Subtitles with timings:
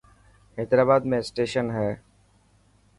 [0.57, 1.89] حيدرآباد ۾ اسٽيشن هي.